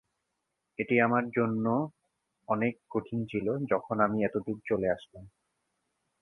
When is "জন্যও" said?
1.37-1.81